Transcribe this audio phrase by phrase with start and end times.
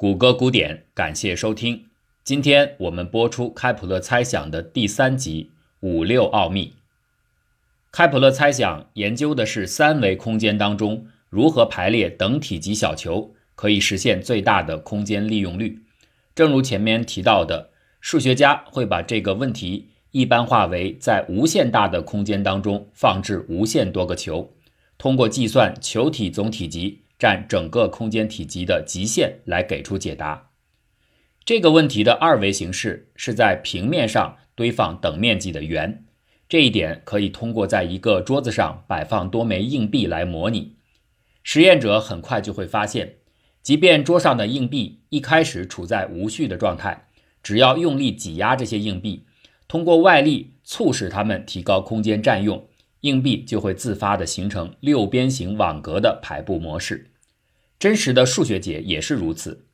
[0.00, 1.84] 谷歌古典，感谢收听。
[2.24, 5.50] 今天我们播出开普勒猜想的第三集
[5.86, 6.68] 《五六奥秘》。
[7.92, 15.82] 开普勒猜想研究的是三维空间当中如何排列等体积小球，可以实现最大的空间利用率。
[16.34, 17.68] 正如前面提到的，
[18.00, 24.50] 数学家会把这个问题一般化为在无限大的空间当中放置无限多个球，
[24.96, 30.48] 通过计算球体总体积占整个空间体积的极限来给出解答。
[31.44, 36.04] 这个问题的二维形式是在平面上堆放等面积的圆，
[36.48, 40.76] 这一点可以通过在一个桌子上摆放多枚硬币来模拟。
[41.42, 43.16] 实验者很快就会发现，
[43.62, 47.08] 即便桌上的硬币一开始处在无序的状态，
[47.42, 49.26] 只要用力挤压这些硬币，
[49.68, 52.66] 通过外力促使它们提高空间占用，
[53.00, 57.09] 硬币就会自发地形成六边形网格的排布模式。
[57.80, 59.64] 真实的数学解也是如此。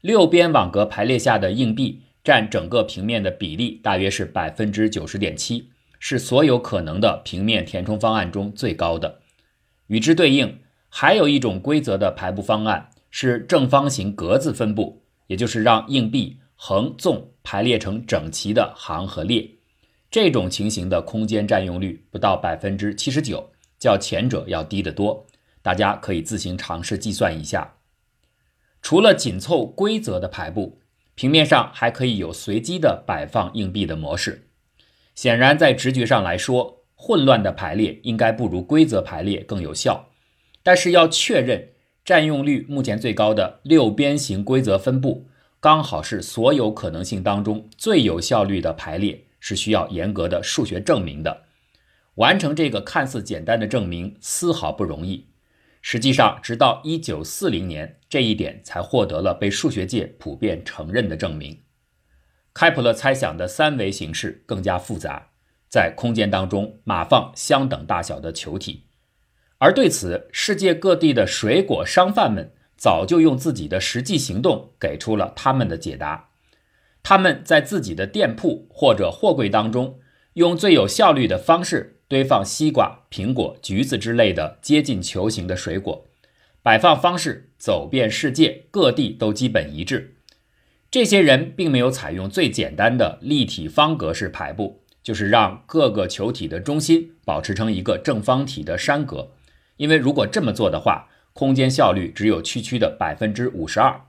[0.00, 5.68] 六边网格排列下的硬币占整个平面的比例大约是百分之九十点七，
[5.98, 9.20] 是所有可能的平面填充方案中最高的。
[9.88, 19.46] 与之对应，还有一种规则的排布方案是正方形格子分布，也就是让硬币横纵排列成整齐的行和列。
[20.10, 25.26] 这种情形的空间占用率不到百分之七十九，较前者要低得多。
[25.62, 27.76] 大家可以自行尝试计算一下。
[28.82, 30.80] 除了紧凑规则的排布，
[31.14, 34.48] 平面上还可以有随机的摆放硬币的模式。
[35.14, 40.08] 显然，在直觉上来说，混乱的排列应该不如规则排列更有效。
[40.62, 41.70] 但是要确认
[42.04, 51.42] 占用率目前最高的六边形规则分布刚好是所有可能性当中最有效率的排列，是需要严格的数学证明的。
[52.16, 55.29] 完成这个看似简单的证明丝毫不容易。
[55.82, 61.62] 实际上，直到一九四零年，这一点才获得了被数学界普遍承认的证明。
[62.52, 65.28] 开普勒猜想的三维形式更加复杂，
[65.68, 68.86] 在空间当中码放相等大小的球体，
[69.58, 76.30] 而对此，世界各地的水果商贩们早就用自己的实际行动给出了他们的解答。
[77.02, 80.00] 他们在自己的店铺或者货柜当中，
[80.34, 81.99] 用最有效率的方式。
[82.10, 86.08] 堆放西瓜、苹果、橘子之类的接近球形的水果，
[86.60, 90.16] 摆放方式走遍世界各地都基本一致。
[90.90, 99.30] 这些人并没有采用最简单的立体方格式排布，就是让各个球体的中心保持成一个正方体的山格，
[99.76, 104.00] 因为如果这么做的话，空间效率只有区区的百分之五十二。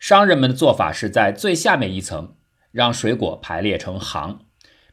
[0.00, 2.34] 商人们的做法是在最下面一层
[2.72, 4.46] 让水果排列成行。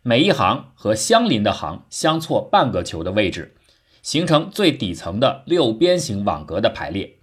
[0.07, 3.55] 每一行和相邻的行相错半个球的位置，
[4.01, 7.17] 形成最底层的六边形网格的排列。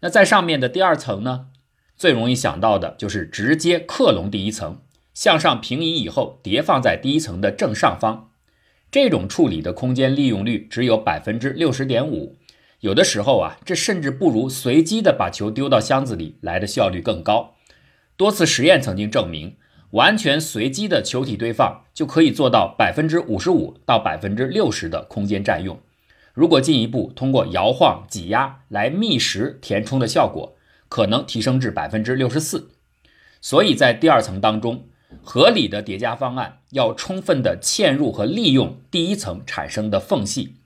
[0.00, 1.48] 那在上面的第二层呢？
[1.98, 4.80] 最容易想到的就是直接克隆第一层，
[5.12, 8.30] 向上平移以后叠放在第一层的正上方。
[8.90, 12.38] 这种处理的空间利用率只有百分之六十点五，
[12.80, 17.56] 有的时候啊，这甚至不如随机的把球丢到箱子里来的效率更高。
[18.16, 19.56] 多次实验曾经证明。
[19.94, 25.78] 完全随机的球体堆放就可以做到百分之五十五到百分之六十的空间占用。
[26.32, 30.56] 如果进一步通过摇晃、挤压来密实填充的效果，
[30.88, 32.70] 可能提升至百分之六十四。
[33.40, 34.86] 所以在第二层当中，
[35.22, 40.56] 合理的叠加方案要充分的嵌入和利用第一层产生的缝隙，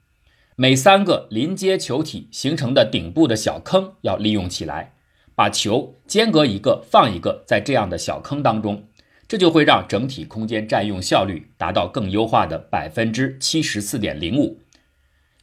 [0.56, 4.95] 每三个临接球体形成的顶部的小坑要利用起来，
[5.34, 8.84] 把球间隔一个放一个在这样的小坑当中。
[9.28, 14.62] 这就会让整体空间占用效率达到更优化的百分之七十四点零五。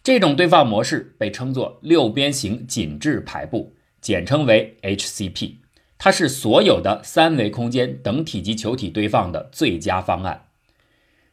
[0.04, 5.58] 这种堆放模式被称作六边形紧致排布，简称为 HCP。
[5.98, 10.48] 它是所有的三维空间等体积球体堆放的最佳方案。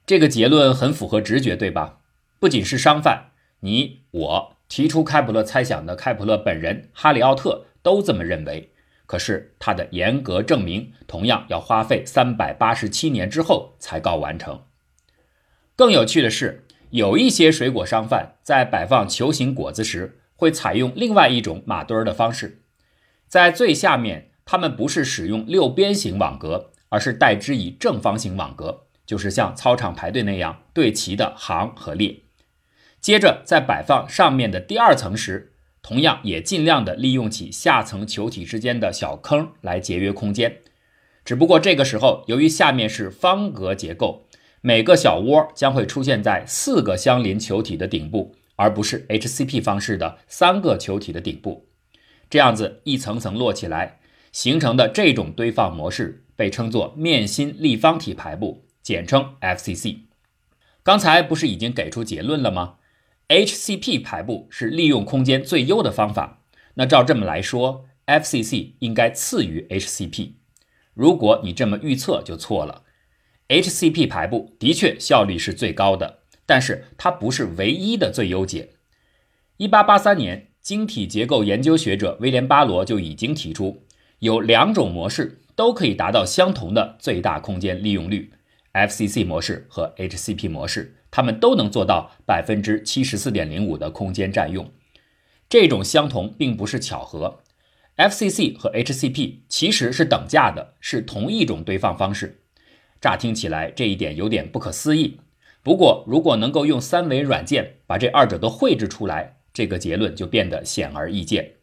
[0.06, 2.00] 这个结论很符合直觉，对吧？
[2.38, 3.30] 不仅是商贩，
[3.60, 8.71] 你我提出开普勒猜想的开普勒本人哈里奥特都这么认为。
[9.12, 14.62] 可是，它的严格证明同样要花费三百八十七年之后才告完成。
[15.76, 22.62] 更有趣的是，有一些水果商贩在摆放球形果子时，会采用另外一种码堆儿的方式。
[23.28, 32.20] 在最下面，他们不是使用六边形网格，而是代之以正方形网格，就是像操场排队那样对齐的行和列。
[32.98, 35.51] 接着，在摆放上面的第二层时，
[35.82, 40.58] 同样也尽量的利用起下层球体之间的小坑来节约空间，
[41.24, 44.26] 只不过这个时候由于下面是方格结构，
[44.60, 51.66] 每个小窝将会出现在四个相邻球体的顶部，而不是 HCP 方式的三个球体的顶部。
[52.30, 53.98] 这样子一层层摞起来，
[54.30, 59.98] 形成的这种堆放模式被称作面心立方体排布，简称 FCC。
[60.84, 62.76] 刚才不是已经给出结论了吗
[63.32, 66.42] ？HCP 排布是利用空间最优的方法。
[66.74, 70.32] 那照这么来说，FCC 应该次于 HCP。
[70.92, 72.82] 如果你这么预测，就错了。
[73.48, 78.70] HCP 排布的确效率是最高的，但是它不是唯一的最优解。
[79.56, 83.84] 1883年，晶体结构研究学者威廉·巴罗就已经提出，
[84.18, 88.32] 有两种模式都可以达到相同的最大空间利用率
[88.74, 94.72] ：FCC 模式和 HCP 模式，它们都能做到百分之七十四点零五的空间占用。
[95.48, 97.40] 这种相同并不是巧合
[97.96, 102.40] ，FCC 和 HCP 其实是等价的，是同一种堆放方式。
[103.00, 105.20] 乍听起来这一点有点不可思议，
[105.62, 111.56] 不过如果能够用三维软件把这二者都绘制出来，这个结论就变得显而易见。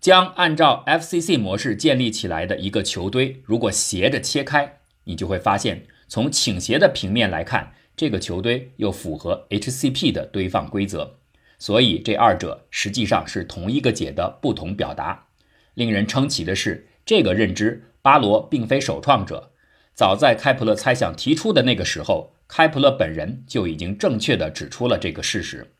[0.00, 11.18] 将按照 FCC 模式建立起来的一个球堆，如果斜着切开，你就会发现，从倾斜的平面来看，这个球堆又符合 HCP 的堆放规则。
[11.58, 15.28] 所以这二者实际上是同一个解的不同表达。
[15.74, 19.52] 令人称奇的是，这个认知巴罗并非首创者，
[19.94, 25.72] 早在开普勒猜想提出的那个时候，开普勒本人就已经正确地指出了这个事实。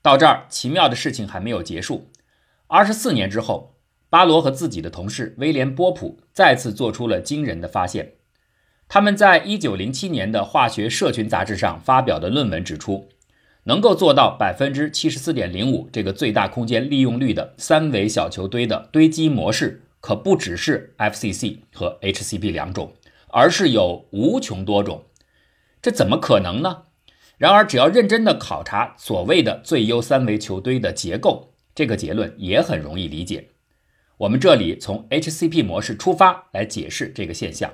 [0.00, 2.10] 到这儿，奇妙的事情还没有结束。
[2.68, 3.76] 二十四年之后，
[4.08, 8.14] 巴罗和自己的同事威廉波普再次做出了惊人的发现。
[8.88, 13.08] 他们在一九零七年的化学社群杂志上发表的论文指出。
[13.64, 22.94] 能够做到百分之七十四点零五这个最大空间利用率的三维小球堆的堆积模式，可不只是 FCC 和 HCP 两种，
[23.28, 25.04] 而是有无穷多种。
[25.82, 26.84] 这怎么可能呢？
[27.36, 33.50] 然而，只要认真的考察所谓的最优三维球堆的结构，这个结论也很容易理解。
[34.16, 37.70] 我们这里从 HCP 模式出发来解释这个现象，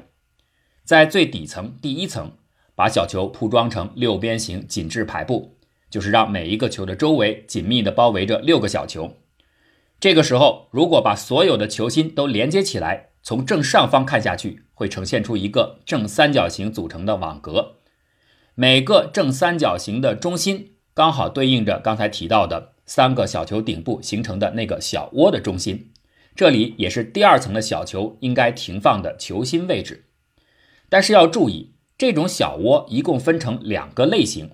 [0.84, 2.32] 在最底层第一层，
[2.74, 5.56] 把小球铺装成六边形紧致排布。
[5.90, 9.14] 就是让每一个球的周围紧密地包围着六个小球。
[10.00, 17.76] 这个时候，如果把所有的球心都连接起来，从正上方看下去，会呈现出一个正三角形组成的网格。
[18.56, 25.92] 每个正三角形的中心刚好对应着刚才提到的三个小球顶部形成的那个小窝的中心，
[26.34, 30.06] 这里也是第二层的小球应该停放的球心位置。
[30.88, 34.50] 但是要注意，这种小窝一共分成两个类型。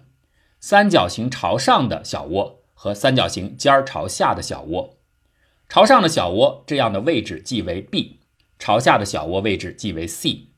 [0.60, 4.98] 三角形朝上的小窝和三角形尖儿朝下的小窝，
[5.68, 8.20] 朝上的小窝这样的位置即为 B，
[8.58, 10.48] 朝下的小窝位置即为 C。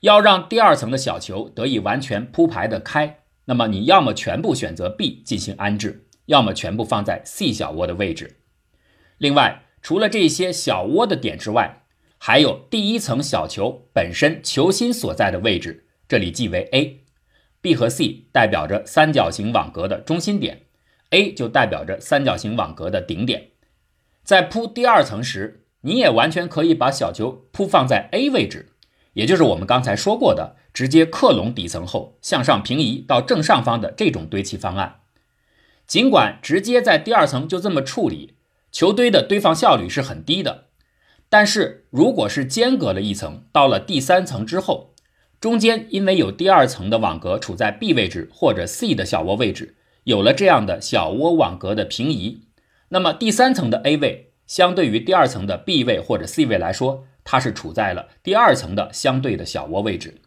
[0.00, 8.38] 要让第二层的小球得以完全铺排的开，那么你要么全部选择 B 进行安置，要么全部放在 C 小窝的位置。
[9.18, 11.81] 另外，除了这些小窝的点之外，
[12.24, 17.00] 还有第一层小球本身球心所在的位置，这里即为 A。
[17.60, 20.66] B 和 C 代表着三角形网格的中心点
[21.10, 23.48] ，A 就代表着三角形网格的顶点。
[24.22, 28.68] 在铺第二层时，你也完全可以把小球铺放在 A 位置，
[29.14, 35.00] 也就是我们刚才说过的直接克隆底层后向上平移到正上方的这种堆砌方案。
[35.88, 38.36] 尽管直接在第二层就这么处理，
[38.70, 40.68] 球堆的堆放效率是很低的，
[41.32, 44.94] 但是如果是间隔了一层，到了第三层之后，
[45.40, 52.42] 中间因为有第二层的网格处在 B 位置或者 C 的小窝位置，有了这样的小窝网格的平移，
[52.90, 60.20] 那么第三层的 A 位相对于第二层的 B 位或者 C 位来说，它是处在了第二层的相对的小窝位置，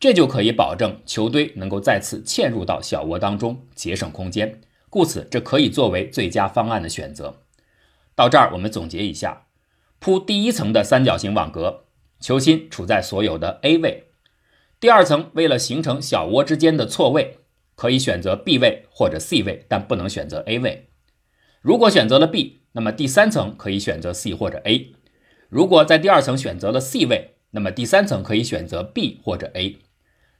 [0.00, 4.62] 这就可以保证球堆能够再次嵌入到小窝当中，节省空间。
[4.88, 7.42] 故此，这可以作为最佳方案的选择。
[8.14, 9.45] 到这儿，我们总结一下：
[9.98, 11.84] 铺第一层的三角形网格，
[12.20, 14.04] 球心处在所有的 A 位。
[14.78, 17.38] 第二层为了形成小窝之间的错位，
[17.74, 20.90] 可以选择 B 位或者 C 位，但不能选择 A 位。
[21.60, 24.92] 如果选择了 B，那么第三层可以选择 C 或者 A。
[25.48, 29.78] 如果在第二层选择了 C 位，那么第三层可以选择 B 或者 A。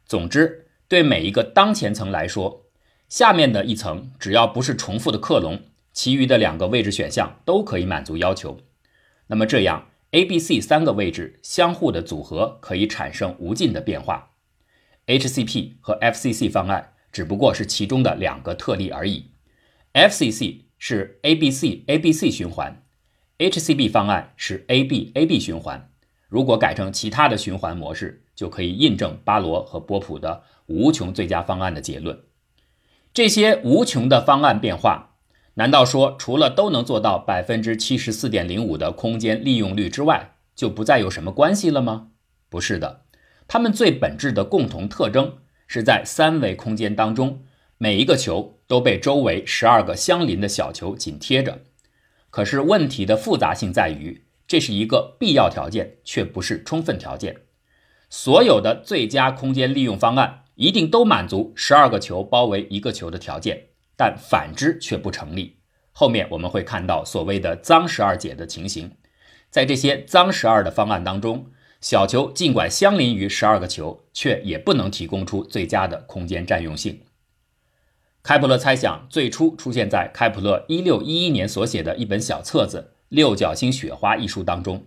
[0.05, 2.67] 总之，对每一个当前层来说，
[3.09, 5.61] 下面的一层只要不是重复的克隆，
[5.93, 8.59] 其余的两个位置选项都可以满足要求。
[9.29, 9.89] 那么这样。
[10.13, 14.31] A、B、C 三个位置相互的组合可以产生无尽的变化
[15.07, 19.33] ，HCP 和 FCC 方案只不过是其中的两个特例而已。
[19.93, 22.85] FCC 是 ABC ABC 循环
[23.39, 25.91] ，HCP 方案是 AB AB 循环。
[26.29, 32.23] 如果改成其他的循环模式，就可以印证巴罗和波普的无穷最佳方案的结论。
[33.13, 35.16] 这些无穷的方案变化。
[35.59, 42.09] 难道说除了都能做到百分之七十四点零五的空间利用率之外，就不再有什么关系了吗？
[42.51, 43.03] 不是的，
[43.49, 47.43] 它们最本质的共同特征是在三维空间当中，
[47.79, 51.61] 每一个球都被周围十二个相邻的小球紧贴着。
[52.29, 57.35] 可是问题的复杂性在于，这是一个必要条件，却不是充分条件。
[58.11, 65.57] 所有的最佳空间利用方案一定都满足十二个球包围一个球的条件，但反之却不成立。
[65.93, 68.93] 后面我们会看到所谓的“脏十二解”的情形。
[69.49, 71.47] 在这些脏十二的方案当中，
[71.81, 77.01] 小球尽管相邻于十二个球，却也不能提供出最佳的空间占用性。
[78.23, 84.85] 开普勒猜想最初出现在开普勒一六一一年所写的一本小册子《六角星雪花》一书当中。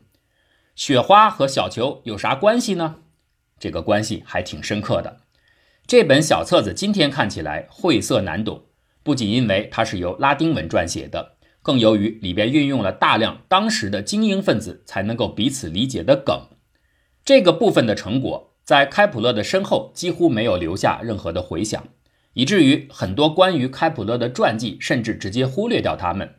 [0.76, 2.98] 雪花和小球有啥关系呢？
[3.58, 5.22] 这个关系还挺深刻的。
[5.88, 8.66] 这本小册子今天看起来晦涩难懂，
[9.04, 11.38] 不仅因为它是由拉丁文撰写的。
[11.62, 16.48] 更由于里边运用了大量当时的精英分子才能够彼此理解的梗，
[17.26, 21.90] 这个部分的成果在开普勒的身后几乎没有留下任何的回响，
[22.34, 26.36] 以至于很多关于开普勒的传记甚至直接忽略掉他们。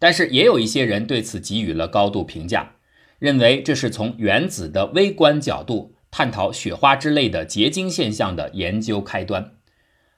[0.00, 2.72] 但是也有一些人对此给予了高度评价，
[3.20, 9.52] 认为这是从原子的微观角度探讨雪花之类的结晶现象的研究开端。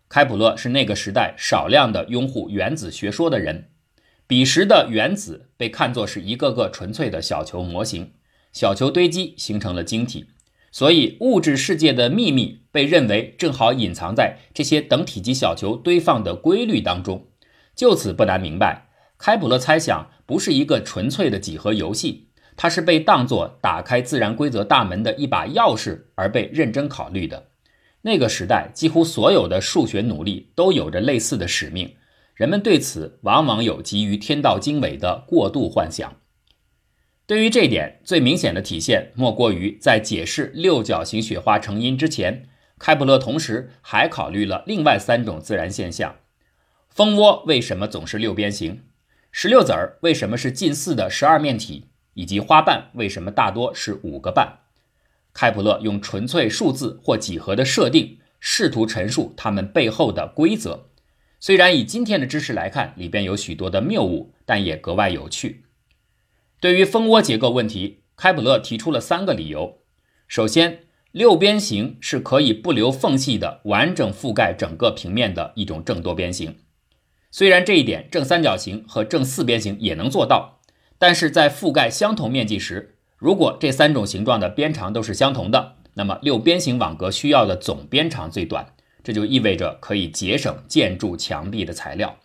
[0.08, 3.70] 开普勒是那个时代少量的拥护原子学说的人。
[4.28, 8.12] 彼时的原子被看作是一个个纯粹的小球模型，
[8.52, 10.26] 小球堆积形成了晶体，
[10.72, 17.28] 所以物质世界的秘密被认为正好隐藏在这些等体积小球堆放的规律当中。
[17.74, 27.48] 就此不难明白，开普勒猜想不是一个纯粹的几何游戏，它是被当作打开自然规则大门的一把钥匙而被认真考虑的。
[28.06, 31.96] 那个时代几乎所有的数学努力都有着类似的使命。
[32.36, 36.14] 人们对此往往有急于天道经纬的过度幻想。
[37.26, 42.48] 对于这点，最明显的体现莫过于在解释六角形雪花成因之前，
[42.78, 46.14] 开普勒同时还考虑了另外三种自然现象：
[46.88, 48.84] 蜂窝为什么总是六边形？
[49.32, 51.88] 石榴籽儿为什么是近似的十二面体？
[52.14, 54.60] 以及花瓣为什么大多是五个瓣？
[55.38, 60.88] 开普勒用纯粹数字或几何的设定，试图陈述它们背后的规则。
[61.38, 65.66] 虽然以今天的知识来看，里边有许多的谬误，但也格外有趣。
[66.58, 69.82] 对于蜂窝结构问题，开普勒提出了三个理由。
[70.26, 76.56] 首先，六边形是可以不留缝隙的完整覆盖整个平面的一种正多边形。
[77.30, 80.62] 虽然这一点正三角形和正四边形也能做到，
[80.96, 88.74] 但是在覆盖相同面积时，如果这三种形状的边长都是相同的，那么六边形网格需要的总边长最短。
[89.02, 92.18] 这就意味着可以节省建筑墙壁的材料。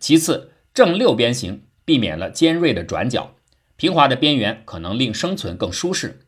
[0.00, 3.36] 其次，正六边形避免了尖锐的转角，
[3.76, 6.22] 平滑的边缘可能令生存更舒适。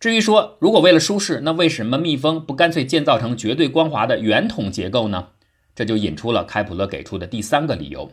[0.00, 5.28] 至于说，如果为了舒适，那为什么蜜蜂不干脆建造成绝对光滑的圆筒结构呢？
[5.76, 8.10] 这就引出了开普勒给出的第三个理由：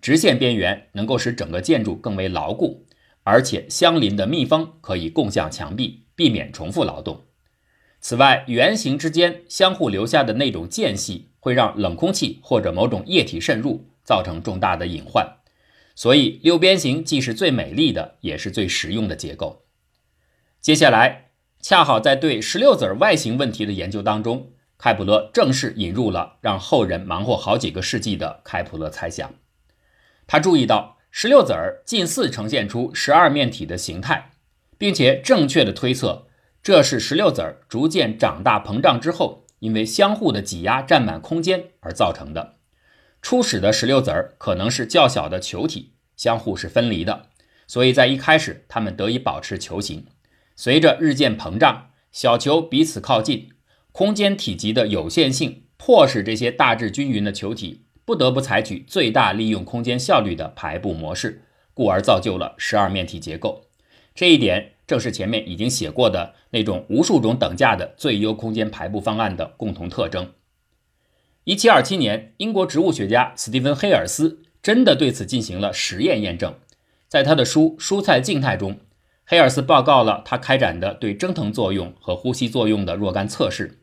[0.00, 2.86] 直线边缘能够使整个建筑更为牢固，
[3.24, 7.22] 而且相邻的蜜蜂可以共享墙壁，避免重复劳动。
[8.00, 15.36] 此外，圆形之间相互留下的那种间隙，会让冷空气或者某种液体渗入，造成重大的隐患。
[15.94, 19.64] 所以，六边形既是最美丽的，也是最实用的结构。
[20.60, 29.32] 接下来，恰好在对石榴籽外形问题的研究当中，开普勒正式引入了让后人忙活好几个世纪的开普勒猜想。
[30.26, 34.30] 他注意到石榴籽儿近似呈现出十二面体的形态，
[34.78, 36.26] 并且正确的推测。
[36.62, 42.54] 这是石榴籽儿逐渐长大膨胀之后，因为相互的挤压占满空间而造成的。
[43.20, 47.26] 初始的石榴籽儿可能是较小的球体，相互是分离的，
[47.66, 50.06] 所以在一开始它们得以保持球形。
[50.56, 53.50] 随着日渐膨胀，小球彼此靠近，
[53.92, 61.42] 空间体积的有限性迫使这些大致均匀的球体不得不采取最大利用空间效率的排布模式，
[61.74, 63.66] 故而造就了十二面体结构。
[64.14, 64.70] 这一点。
[64.84, 70.32] 正是前面已经写过的那种无数种等价的最优空间排布方案的共同特征。
[71.44, 76.56] 一七二七年，英国植物学家斯蒂芬·黑尔斯真的对此进行了实验验证。
[77.08, 78.80] 在他的书《蔬菜静态》中，
[79.24, 83.80] 黑尔斯报告了他开展的对蒸腾作用和呼吸作用的若干测试。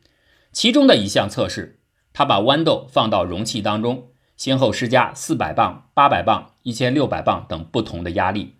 [0.52, 1.80] 其中的一项测试，
[2.12, 4.09] 他把豌豆放到容器当中，
[4.40, 8.54] 先后施加四百磅、八百磅、一千六百磅等不同的压力。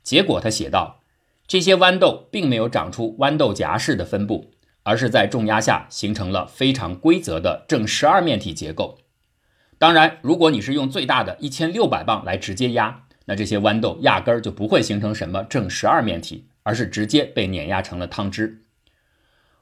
[0.00, 1.00] 结果，他写道。
[1.48, 4.52] 这些豌豆并没有长出豌豆荚式的分布，
[4.84, 9.00] 而是在重压下形成了非常规则的正十二面体结构。
[9.76, 18.62] 当然，如果你是用最大的一千六百磅来直接压，那这些豌豆压根儿就不会形成什么正十二面体，而是直接被碾压成了汤汁。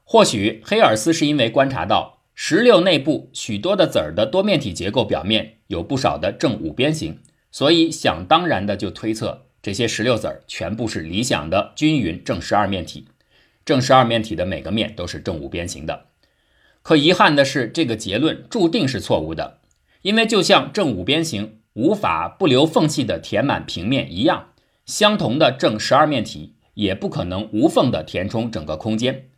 [0.04, 7.18] 或许黑尔斯是因为观察到石榴内部许多的籽儿的多面体结构表面有不少的正五边形，
[7.50, 13.06] 所以想当然的就推测这些石榴籽儿全部是理想的均匀正十二面体，
[13.64, 16.06] 正十二面体的每个面都是正五边形的。
[16.82, 19.58] 可遗憾的是，这个结论注定是错误的，
[20.00, 24.48] 因为就像正五边形无法不留缝隙的填满平面一样，
[24.84, 29.28] 相同的正十二面体也不可能无缝的填充整个空间。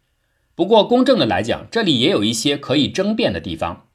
[0.56, 3.88] 不过，公正的来讲，这里也有一些可以争辩的地方。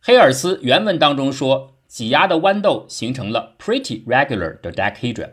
[0.00, 5.32] 黑尔斯原文当中说，挤压的豌豆形成了 pretty regular 的 dodecahedron。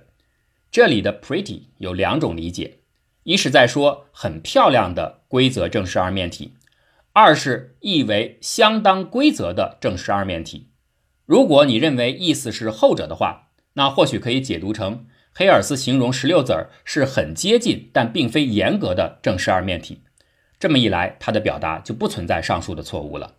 [0.70, 2.80] 这里的 pretty 有两种理解：
[3.24, 6.54] 一是在说很漂亮的规则正十二面体；
[7.14, 10.68] 二是意为相当规则的正十二面体。
[11.26, 20.02] 如果你认为意思是后者的话，那或许可以解读成黑尔斯形容石榴籽儿是很接近但并非严格的正十二面体。
[20.64, 23.34] 这么一来，他的表达就不存在上述的错误了。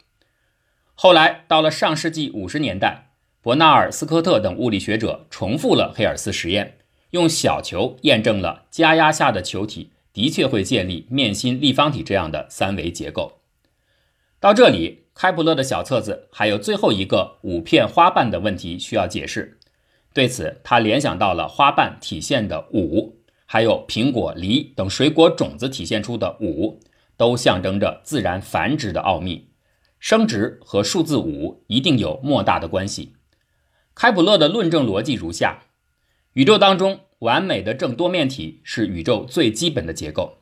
[0.95, 6.77] 后来到了上世纪五十年代，伯纳尔斯科特等物理学者重复了黑尔斯实验，
[7.13, 13.39] 用小球验证了加压下的球体的确会建立面心立方体这样的三维结构。
[14.39, 19.57] 到这里，开普勒的小册子还有最后一个五片花瓣的问题需要解释。
[20.13, 23.17] 对此，他联想到了花瓣体现的五，
[23.47, 26.79] 还有苹果、梨等水果种子体现出的五。
[27.17, 29.51] 都象征着自然繁殖的奥秘，
[29.99, 33.15] 生殖和数字五一定有莫大的关系。
[33.95, 35.63] 开普勒的论证逻辑如下：
[36.33, 40.39] 宇宙当中完美的正多面体是宇宙最基本的结构，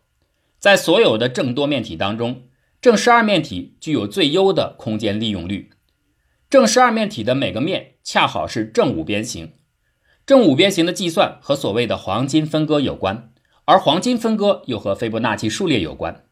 [0.59, 2.45] 在所有的正多面体当中，
[2.81, 5.71] 正十二面体具有最优的空间利用率。
[6.49, 9.53] 正十二面体的每个面恰好是正五边形，
[10.27, 13.33] 正五边形的计算和所谓的黄金分割有关，
[13.65, 16.25] 而黄金分割又和斐波那契数列有关。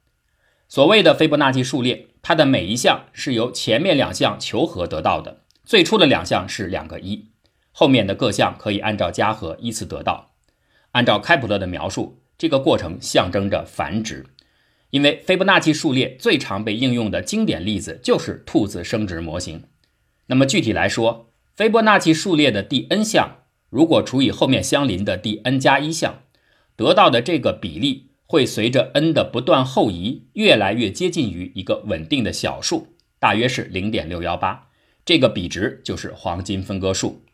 [0.70, 5.40] 所谓的斐波那契数列，它的每一项是由前面两项求和得到的。
[5.64, 7.32] 最初的两项是两个一，
[7.72, 10.30] 后面的各项可以按照加和依次得到。
[10.92, 14.24] 按照开普勒的描述，这个过程象征着繁殖，
[14.90, 19.64] 因为斐波那契数列最常被应用的经典例子就是兔子生殖模型。
[20.26, 23.38] 那么具体来说，斐波那契数列的第 n 项
[23.70, 26.22] 如果除以后面相邻的第 n 加一项，
[26.76, 28.09] 得到的这个比例。
[28.30, 32.86] 会随着 n 的不断后移，越来越接近于一个稳定的小数，
[33.18, 34.68] 大约是零点六幺八。
[35.04, 37.24] 这个比值就是黄金分割数。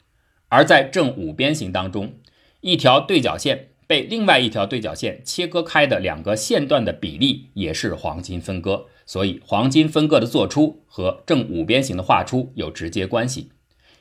[0.48, 2.14] 而在正五边形当中，
[2.62, 8.86] 一条对角线被另外一条对角线切割开的两个线段的比例也是黄金分割。
[9.04, 13.50] 所以，黄金分割的做出和正五边形的画出有直接关系。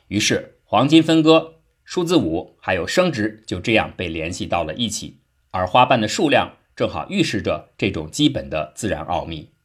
[0.08, 5.18] 于是，黄金分割、数字五还有升值就这样被联系到了一起，
[5.50, 6.54] 而花瓣的数量。
[6.76, 9.55] 正好预示着这种基本的自然奥秘。